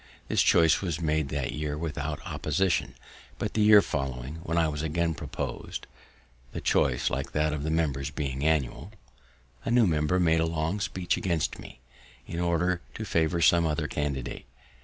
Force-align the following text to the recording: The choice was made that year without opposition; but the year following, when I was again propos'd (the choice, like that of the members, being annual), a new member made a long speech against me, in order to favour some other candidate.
The 0.29 0.35
choice 0.35 0.81
was 0.81 0.99
made 0.99 1.29
that 1.29 1.51
year 1.51 1.77
without 1.77 2.25
opposition; 2.25 2.95
but 3.37 3.53
the 3.53 3.61
year 3.61 3.83
following, 3.83 4.37
when 4.41 4.57
I 4.57 4.67
was 4.67 4.81
again 4.81 5.13
propos'd 5.13 5.85
(the 6.53 6.59
choice, 6.59 7.11
like 7.11 7.33
that 7.33 7.53
of 7.53 7.61
the 7.61 7.69
members, 7.69 8.09
being 8.09 8.43
annual), 8.43 8.91
a 9.63 9.69
new 9.69 9.85
member 9.85 10.19
made 10.19 10.39
a 10.39 10.47
long 10.47 10.79
speech 10.79 11.17
against 11.17 11.59
me, 11.59 11.81
in 12.25 12.39
order 12.39 12.81
to 12.95 13.05
favour 13.05 13.41
some 13.41 13.67
other 13.67 13.87
candidate. 13.87 14.47